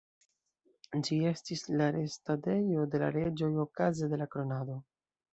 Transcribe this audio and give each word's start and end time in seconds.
Ĝi 1.07 1.17
estis 1.31 1.59
la 1.81 1.89
restadejo 1.95 2.85
de 2.95 3.01
la 3.03 3.09
reĝoj 3.17 3.49
okaze 3.65 4.09
de 4.15 4.19
la 4.23 4.27
kronado. 4.37 4.79